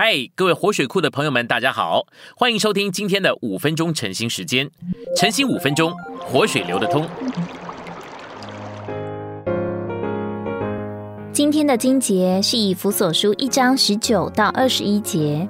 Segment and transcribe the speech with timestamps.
[0.00, 2.06] 嗨，各位活水库的朋友们，大家好，
[2.36, 4.70] 欢迎收听今天的五分钟晨兴时间。
[5.16, 7.04] 晨兴五分钟，活水流得通。
[11.32, 15.48] 今天的经节是以弗所书一章十九到二十一节，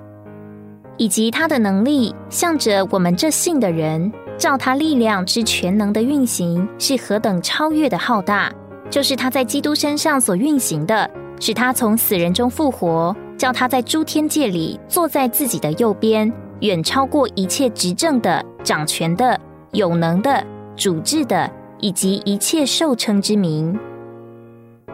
[0.96, 8.50] 以及他的能力，向着我们这信的人，照他力量之全能的运行，是何等超越的浩大，
[8.88, 13.14] 就是他在基督身上所运行的，使他从死人中复活。
[13.38, 19.40] 叫他在诸天界里坐在自己的右边，远超过一切执政的、掌权的、
[19.70, 20.44] 有能的、
[20.76, 21.48] 主治的，
[21.78, 23.78] 以及一切受称之名。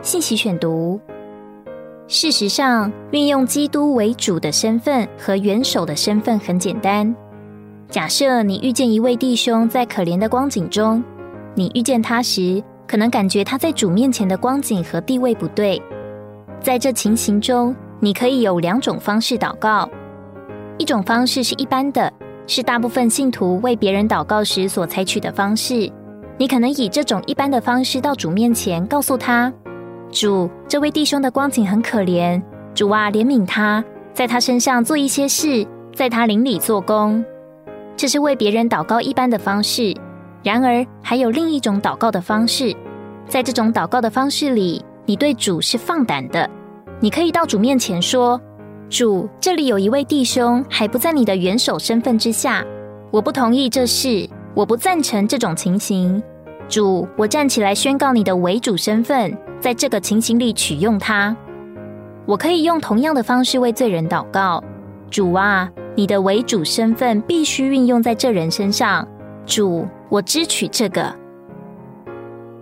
[0.03, 1.01] 信息选读：
[2.07, 7.17] 事实上，运用基督为主的身份和元首的身份很简单。
[7.89, 11.03] 假设你遇见一位弟兄在可怜的光景中，
[11.55, 15.81] 你遇见他时，可能感觉他在主面前的光景和地位不对。
[16.61, 19.89] 在这情形中，你可以有两种方式祷告，
[20.77, 22.13] 一种方式是一般的，
[22.47, 25.91] 是大部分信徒为别人祷告时所采取的方式。
[26.37, 29.51] 你可能以这种一般的方式到主面前，告诉他
[30.13, 32.43] ：“主，这位弟兄的光景很可怜，
[32.75, 37.25] 主啊，怜悯他，在他身上做一些事，在他灵里做工。”
[37.97, 39.97] 这是为别人祷告一般的方式。
[40.43, 42.77] 然而，还有另一种祷告的方式，
[43.27, 46.51] 在这种祷告的方式里，你对主是放胆的。
[47.01, 48.41] 你可以到主面前说
[48.89, 52.65] ：“主，这里有一位弟兄还不在你的元首身份之下，
[53.11, 56.23] 我不同意这事，我不赞成这种情形。
[56.67, 61.37] 主，我站起来宣告你的为主身份，在这个情形里取用他。
[62.25, 64.63] 我可以用同样的方式为罪人祷告。
[65.11, 69.07] 主啊，你的为主身份必须运用在这人身上。
[69.45, 71.15] 主，我支取这个。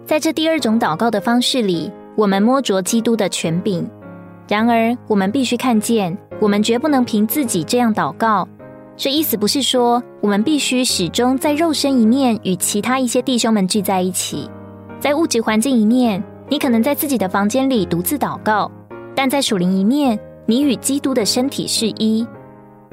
[0.05, 3.89] 在这第二种祷告的方式里，我们摸着基督的权柄。”
[4.53, 8.47] 然而，我们必须看见，我们绝不能凭自己这样祷告。
[8.99, 14.51] 这意思不是说，我们必须始终在肉身一面与其他一些弟兄们聚在一起，
[15.01, 18.71] 在物质环境一面，你可能在自己的房间里独自祷告；
[19.15, 22.27] 但在属灵一面，你与基督的身体是一。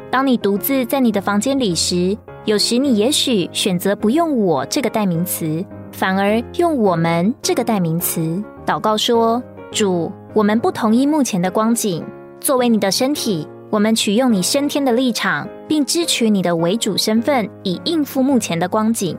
[0.10, 12.06] 当你独自在你的房间里时，有时你也许选择不用“我”这个代名词，反而用“我们”这个代名词祷告说：“主。”我们不同意目前的光景。
[12.40, 19.18] 作为你的身体，我们取用你升天的立场，并支取你的为主身份，以应付目前的光景。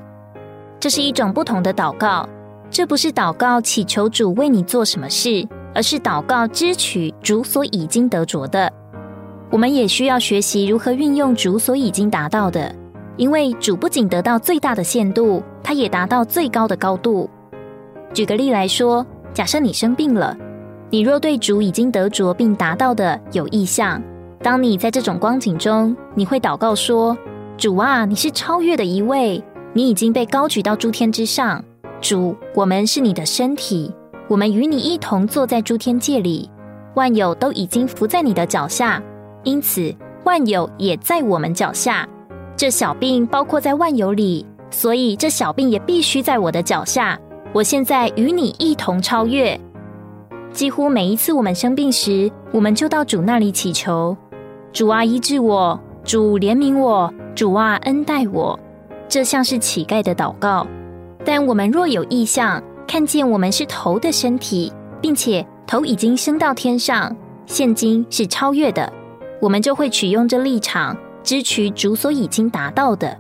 [0.79, 2.29] 这是一种不同的祷告。
[2.71, 5.45] 这不是祷告祈求主为你做什么事，
[5.75, 8.73] 而是祷告支取主所已经得着的。
[9.51, 12.73] 我们也需要学习如何运用主所已经达到的，
[13.17, 17.29] 因为主不仅得到最大的限度，他也达到最高的高度。
[18.15, 20.37] 举个例来说，假设你生病了。
[20.93, 24.03] 你若对主已经得着并达到的有意向，
[24.43, 27.17] 当你在这种光景中，你会祷告说
[27.57, 29.41] ：“主啊，你是超越的一位，
[29.73, 31.65] 你已经被高举到诸天之上。
[32.01, 33.95] 主，我们是你的身体，
[34.27, 36.51] 我们与你一同坐在诸天界里，
[36.95, 39.01] 万有都已经伏在你的脚下，
[39.45, 42.09] 因此万有也在我们脚下。
[42.57, 47.17] 这小病包括在万有里，所以这小病也必须在我的脚下。
[47.53, 49.59] 我现在与你一同超越。”
[50.53, 54.17] 几乎每一次我们生病时，我们就到主那里祈求
[54.73, 58.59] ：“主啊，医治我；主怜悯我；主啊，恩待我。”
[59.09, 60.67] 这像是乞丐的祷告。
[61.25, 67.15] 但我们若有意向，看见我们是头的身体，并且头已经升到天上，
[67.47, 68.93] 现今是超越的，
[69.41, 73.17] 我们就会取用这立场，支取主所已经达到的。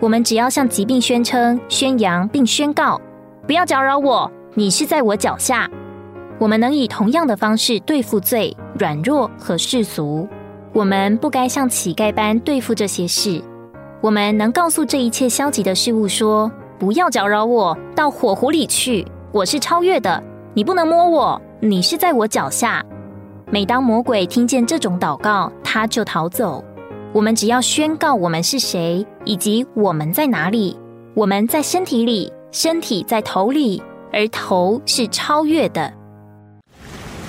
[0.00, 3.00] 我们只要向疾病宣称、宣扬并宣告
[3.46, 5.68] ：“不要搅扰我，你是在我脚下。”
[6.40, 10.28] 我们能以同样的方式对付罪、软弱和世俗。
[10.72, 13.40] 我们不该像乞丐般对付这些事。
[14.00, 19.06] 我们能告诉这一切消极的事物说：“不要搅扰我，到火湖里去。
[19.30, 20.22] 我是超越的，
[20.54, 22.84] 你不能摸我，你是在我脚下。”
[23.50, 26.64] 每当魔鬼听见这种祷告，他就逃走。
[27.12, 30.76] 我们只要宣告我们是谁，以及我们在哪里。
[31.14, 35.92] 我们在身体里，身体在头里，而头是超越的。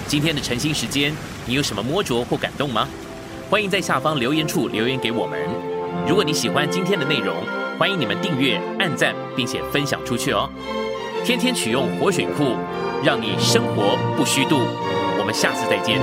[0.06, 1.12] 今天的晨兴时间，
[1.48, 2.88] 你有什么摸着或感动吗？
[3.50, 5.40] 欢迎在下方留言处留言给我们。
[6.08, 7.36] 如果你喜欢今天的内容，
[7.80, 10.48] 欢迎你们订阅、按赞，并且分享出去哦。
[11.24, 12.56] 天天取用活水库，
[13.04, 14.60] 让你生活不虚度。
[15.18, 16.00] 我们下次再见。